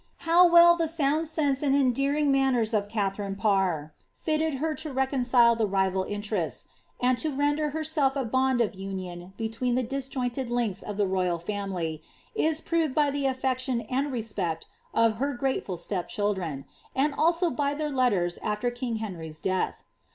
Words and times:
How 0.25 0.47
well 0.47 0.75
the 0.75 0.87
sound 0.87 1.25
•^•c 1.27 1.61
and 1.61 1.75
endearing 1.75 2.31
manners 2.31 2.73
of 2.73 2.89
Katharine 2.89 3.35
Parr 3.35 3.93
lilted 4.25 4.55
her 4.55 4.73
to 4.73 4.91
reconcile 4.91 5.55
jS^ 5.55 5.71
rival 5.71 6.05
interests, 6.05 6.67
and 6.99 7.19
to 7.19 7.29
render 7.29 7.69
herself 7.69 8.15
a 8.15 8.25
bond 8.25 8.61
of 8.61 8.73
union 8.73 9.33
between 9.37 9.75
the 9.75 9.83
^^ointed 9.83 10.49
links 10.49 10.81
of 10.81 10.97
the 10.97 11.05
royal 11.05 11.37
family, 11.37 12.01
is 12.33 12.61
proved 12.61 12.95
by 12.95 13.11
the 13.11 13.25
allbctioii 13.25 13.85
and 13.91 14.11
re 14.11 14.23
ject 14.23 14.65
of 14.91 15.17
her 15.17 15.35
grateful 15.35 15.77
step 15.77 16.07
children, 16.07 16.65
and 16.95 17.13
also 17.13 17.51
by 17.51 17.75
their 17.75 17.91
letters 17.91 18.39
after 18.39 18.71
king 18.71 18.97
2*'Jr}''s 18.97 19.39
death. 19.39 19.83